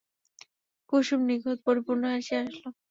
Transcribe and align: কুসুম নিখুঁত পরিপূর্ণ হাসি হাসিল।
কুসুম 0.89 1.21
নিখুঁত 1.29 1.57
পরিপূর্ণ 1.67 2.03
হাসি 2.13 2.33
হাসিল। 2.37 2.65